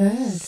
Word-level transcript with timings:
Vaan! 0.00 0.40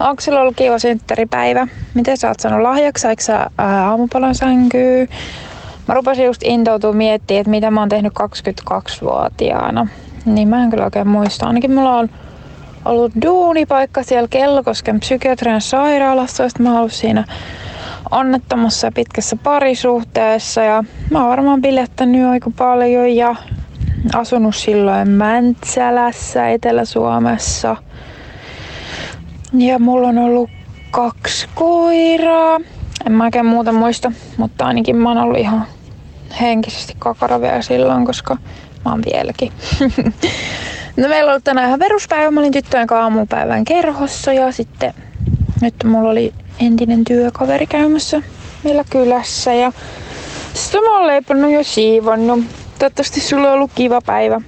Onko 0.00 0.20
sulla 0.20 0.40
ollut 0.40 0.56
kiva 0.56 0.78
synttäripäivä? 0.78 1.66
Miten 1.94 2.16
sä 2.16 2.28
oot 2.28 2.40
saanut 2.40 2.62
lahjaksi? 2.62 3.02
Saiko 3.02 3.22
sä 3.22 3.50
aamupalan 3.58 4.34
sänkyy? 4.34 5.08
Mä 5.88 5.94
rupesin 5.94 6.24
just 6.24 6.42
intoutua 6.44 6.92
miettimään, 6.92 7.40
että 7.40 7.50
mitä 7.50 7.70
mä 7.70 7.80
oon 7.80 7.88
tehnyt 7.88 8.12
22-vuotiaana. 8.12 9.86
Niin 10.24 10.48
mä 10.48 10.64
en 10.64 10.70
kyllä 10.70 10.84
oikein 10.84 11.08
muista. 11.08 11.46
Ainakin 11.46 11.72
mulla 11.72 11.96
on 11.96 12.10
ollut 12.84 13.12
duunipaikka 13.22 14.02
siellä 14.02 14.28
Kellokosken 14.28 15.00
psykiatrian 15.00 15.60
sairaalassa. 15.60 16.48
Sitten 16.48 16.66
mä 16.66 16.70
oon 16.70 16.78
ollut 16.78 16.92
siinä 16.92 17.24
onnettomassa 18.10 18.86
ja 18.86 18.92
pitkässä 18.92 19.36
parisuhteessa. 19.36 20.60
Ja 20.60 20.84
mä 21.10 21.20
oon 21.20 21.30
varmaan 21.30 21.62
bilettänyt 21.62 22.26
aika 22.26 22.50
paljon 22.58 23.16
ja 23.16 23.36
asunut 24.14 24.56
silloin 24.56 25.08
Mäntsälässä 25.08 26.48
Etelä-Suomessa. 26.48 27.76
Ja 29.52 29.78
mulla 29.78 30.08
on 30.08 30.18
ollut 30.18 30.50
kaksi 30.90 31.48
koiraa. 31.54 32.60
En 33.06 33.12
mä 33.12 33.24
oikein 33.24 33.46
muuta 33.46 33.72
muista, 33.72 34.12
mutta 34.36 34.66
ainakin 34.66 34.96
mä 34.96 35.08
oon 35.08 35.18
ollut 35.18 35.38
ihan 35.38 35.64
henkisesti 36.40 36.94
kakara 36.98 37.40
vielä 37.40 37.62
silloin, 37.62 38.06
koska 38.06 38.36
mä 38.84 38.98
vieläkin. 39.12 39.52
no 40.96 41.08
meillä 41.08 41.28
on 41.28 41.30
ollut 41.30 41.44
tänään 41.44 41.68
ihan 41.68 41.78
peruspäivä. 41.78 42.30
Mä 42.30 42.40
olin 42.40 42.52
tyttöjen 42.52 42.92
aamupäivän 42.92 43.64
kerhossa 43.64 44.32
ja 44.32 44.52
sitten 44.52 44.94
nyt 45.62 45.74
mulla 45.84 46.10
oli 46.10 46.32
entinen 46.60 47.04
työkaveri 47.04 47.66
käymässä 47.66 48.22
meillä 48.64 48.84
kylässä 48.90 49.52
ja 49.52 49.72
sitten 50.54 50.82
mä 50.82 50.96
oon 50.96 51.06
leipannut 51.06 51.50
ja 51.50 51.64
siivonnut. 51.64 52.40
Toivottavasti 52.78 53.20
sulla 53.20 53.48
on 53.48 53.54
ollut 53.54 53.70
kiva 53.74 54.00
päivä. 54.06 54.40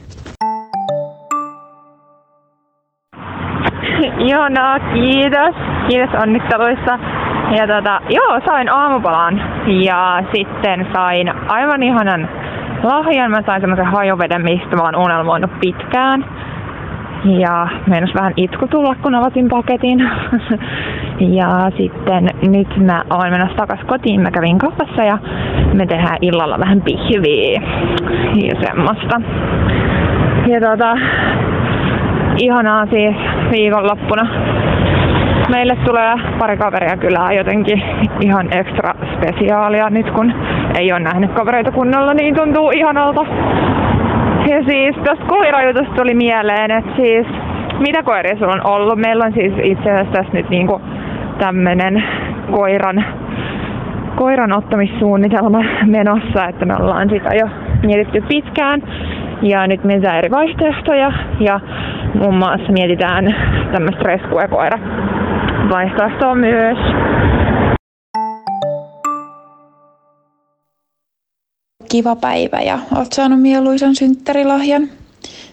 Joo, 4.30 4.48
no 4.48 4.62
kiitos. 4.94 5.54
Kiitos 5.88 6.22
onnitteluista. 6.22 6.98
Ja 7.56 7.66
tota, 7.66 8.00
joo, 8.08 8.40
sain 8.46 8.72
aamupalan 8.72 9.38
ja 9.84 10.22
sitten 10.34 10.86
sain 10.92 11.28
aivan 11.50 11.82
ihanan 11.82 12.28
lahjan. 12.84 13.30
Mä 13.30 13.42
sain 13.46 13.60
semmoisen 13.60 13.86
hajuveden, 13.86 14.42
mistä 14.42 14.76
mä 14.76 14.82
oon 14.82 14.96
unelmoinut 14.96 15.50
pitkään. 15.60 16.24
Ja 17.24 17.68
meinas 17.86 18.14
vähän 18.14 18.32
itku 18.36 18.68
tulla, 18.68 18.94
kun 19.02 19.14
avasin 19.14 19.48
paketin. 19.48 19.98
ja 21.38 21.70
sitten 21.76 22.30
nyt 22.42 22.76
mä 22.76 23.04
oon 23.10 23.30
menossa 23.30 23.56
takas 23.56 23.80
kotiin. 23.86 24.20
Mä 24.20 24.30
kävin 24.30 24.58
kaupassa 24.58 25.02
ja 25.02 25.18
me 25.72 25.86
tehdään 25.86 26.18
illalla 26.20 26.58
vähän 26.58 26.82
pihviä 26.82 27.62
ja 28.34 28.60
semmoista. 28.66 29.20
Ja 30.46 30.60
tota, 30.60 30.96
ihanaa 32.38 32.86
siis 32.86 33.16
viikonloppuna. 33.50 34.26
Meille 35.50 35.76
tulee 35.84 36.14
pari 36.38 36.56
kaveria 36.56 36.96
kyllä 36.96 37.32
jotenkin 37.32 37.82
ihan 38.20 38.52
ekstra 38.52 38.94
spesiaalia 39.16 39.90
nyt 39.90 40.10
kun 40.10 40.32
ei 40.78 40.92
ole 40.92 41.00
nähnyt 41.00 41.32
kavereita 41.32 41.72
kunnolla, 41.72 42.14
niin 42.14 42.34
tuntuu 42.34 42.70
ihanalta. 42.70 43.26
Ja 44.50 44.64
siis 44.64 44.96
tuosta 44.96 45.24
koirajutusta 45.26 45.94
tuli 45.94 46.14
mieleen, 46.14 46.70
että 46.70 46.96
siis 46.96 47.26
mitä 47.78 48.02
koiria 48.02 48.36
sulla 48.36 48.52
on 48.52 48.66
ollut? 48.66 48.98
Meillä 48.98 49.24
on 49.24 49.32
siis 49.32 49.52
itse 49.62 49.90
asiassa 49.90 50.12
tässä 50.12 50.32
nyt 50.32 50.50
niinku 50.50 50.80
tämmönen 51.38 52.04
koiran, 52.50 53.04
koiran 54.16 54.56
ottamissuunnitelma 54.56 55.64
menossa, 55.86 56.46
että 56.48 56.64
me 56.64 56.76
ollaan 56.76 57.10
sitä 57.10 57.34
jo 57.34 57.46
mietitty 57.86 58.20
pitkään. 58.28 58.82
Ja 59.42 59.66
nyt 59.66 59.84
mietitään 59.84 60.18
eri 60.18 60.30
vaihtoehtoja 60.30 61.12
ja 61.40 61.60
muun 62.14 62.38
muassa 62.38 62.72
mietitään 62.72 63.36
tämmöistä 63.72 64.04
reskuekoira 65.64 65.68
vaihtoehtoa 65.70 66.34
myös. 66.34 66.78
Kiva 71.88 72.16
päivä 72.16 72.60
ja 72.60 72.78
oot 72.96 73.12
saanut 73.12 73.42
mieluisan 73.42 73.94
synttärilahjan. 73.94 74.88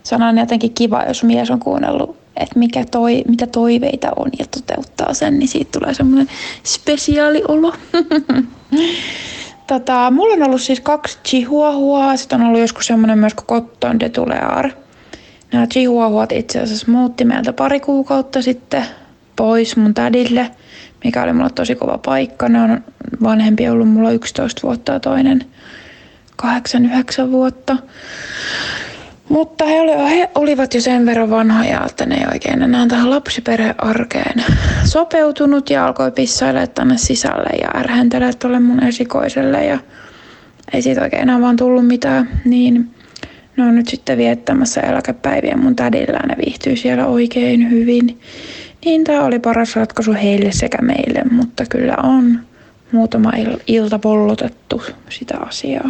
Se 0.04 0.16
on 0.16 0.22
aina 0.22 0.42
jotenkin 0.42 0.74
kiva, 0.74 1.04
jos 1.04 1.24
mies 1.24 1.52
on 1.52 1.60
kuunnellut, 1.60 2.18
että 2.38 2.60
mikä 2.60 2.86
toi, 2.92 3.24
mitä 3.28 3.48
toiveita 3.48 4.12
on 4.16 4.30
ja 4.40 4.46
toteuttaa 4.46 5.14
sen, 5.14 5.40
niin 5.40 5.50
siitä 5.50 5.80
tulee 5.80 5.94
semmoinen 5.94 6.28
spesiaali 6.64 7.44
olo. 7.48 7.74
tota, 9.68 10.12
mulla 10.12 10.34
on 10.34 10.44
ollut 10.44 10.62
siis 10.62 10.80
kaksi 10.80 11.20
chihuahuaa, 11.28 12.18
sitten 12.18 12.42
on 12.42 12.48
ollut 12.48 12.62
joskus 12.62 12.88
semmoinen 12.88 13.20
myös 13.20 13.34
kuin 13.34 13.48
Cotton 13.48 14.00
de 14.00 14.10
Tulear. 14.10 14.70
Nämä 15.54 15.68
chihuahuat 15.68 16.32
itse 16.32 16.60
asiassa 16.60 16.92
muutti 16.92 17.26
meiltä 17.26 17.54
pari 17.54 17.80
kuukautta 17.80 18.42
sitten 18.42 18.86
pois 19.42 19.78
mun 19.78 19.94
tädille, 19.94 20.52
mikä 21.04 21.24
oli 21.24 21.34
mulla 21.34 21.50
tosi 21.50 21.76
kova 21.76 21.98
paikka. 21.98 22.50
Ne 22.50 22.62
on 22.62 22.84
vanhempi 23.24 23.70
ollut 23.70 23.90
mulla 23.90 24.12
11 24.12 24.62
vuotta 24.64 24.92
ja 24.92 25.00
toinen 25.00 25.46
8-9 26.44 27.32
vuotta. 27.32 27.78
Mutta 29.30 29.66
he, 29.66 29.82
oli, 29.82 30.10
he 30.10 30.30
olivat 30.36 30.74
jo 30.74 30.82
sen 30.82 31.06
verran 31.06 31.30
vanhoja, 31.30 31.86
että 31.86 32.06
ne 32.06 32.16
ei 32.16 32.26
oikein 32.34 32.62
enää 32.62 32.88
tähän 32.88 33.10
lapsiperhearkeen 33.10 34.44
sopeutunut 34.84 35.70
ja 35.70 35.86
alkoi 35.86 36.12
pissailla 36.12 36.68
tänne 36.68 36.98
sisälle 36.98 37.58
ja 37.62 37.80
ärhentelee 37.80 38.34
tuolle 38.34 38.60
mun 38.60 38.84
esikoiselle 38.84 39.66
ja 39.66 39.80
ei 40.74 40.82
siitä 40.82 41.02
oikein 41.02 41.22
enää 41.22 41.42
vaan 41.42 41.56
tullut 41.56 41.88
mitään, 41.88 42.30
niin 42.46 42.92
ne 43.58 43.64
on 43.64 43.76
nyt 43.76 43.88
sitten 43.88 44.18
viettämässä 44.18 44.82
eläkepäiviä 44.82 45.58
mun 45.58 45.76
tädillä 45.76 46.20
ja 46.22 46.28
ne 46.28 46.36
viihtyy 46.46 46.76
siellä 46.76 47.06
oikein 47.06 47.72
hyvin. 47.72 48.20
Niin 48.86 49.04
tämä 49.04 49.24
oli 49.24 49.40
paras 49.40 49.76
ratkaisu 49.76 50.14
heille 50.14 50.52
sekä 50.52 50.78
meille, 50.82 51.22
mutta 51.32 51.66
kyllä 51.70 51.96
on 52.04 52.40
muutama 52.92 53.32
il- 53.32 53.60
ilta 53.68 54.00
pollotettu 54.00 54.84
sitä 55.10 55.38
asiaa. 55.38 55.90